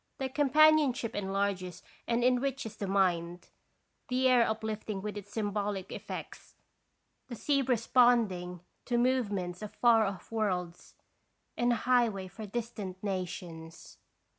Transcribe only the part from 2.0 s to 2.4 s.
and